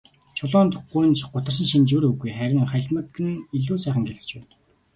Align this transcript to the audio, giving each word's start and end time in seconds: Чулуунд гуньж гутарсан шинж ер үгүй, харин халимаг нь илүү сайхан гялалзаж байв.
Чулуунд 0.37 0.73
гуньж 0.91 1.19
гутарсан 1.33 1.67
шинж 1.71 1.89
ер 1.97 2.03
үгүй, 2.09 2.31
харин 2.39 2.67
халимаг 2.73 3.13
нь 3.29 3.43
илүү 3.57 3.77
сайхан 3.81 4.03
гялалзаж 4.05 4.31
байв. 4.33 4.47